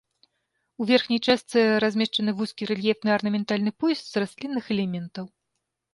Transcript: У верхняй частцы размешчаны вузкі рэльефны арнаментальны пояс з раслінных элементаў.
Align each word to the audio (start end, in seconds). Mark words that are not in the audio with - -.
У 0.83 0.87
верхняй 0.91 1.19
частцы 1.33 1.59
размешчаны 1.83 2.31
вузкі 2.41 2.69
рэльефны 2.71 3.09
арнаментальны 3.19 3.71
пояс 3.85 4.01
з 4.07 4.13
раслінных 4.25 4.65
элементаў. 4.79 5.25